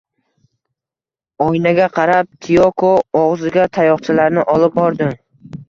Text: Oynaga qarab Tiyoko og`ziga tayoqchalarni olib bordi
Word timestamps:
Oynaga 1.47 1.91
qarab 1.99 2.31
Tiyoko 2.47 2.91
og`ziga 3.21 3.69
tayoqchalarni 3.79 4.49
olib 4.59 4.77
bordi 4.83 5.15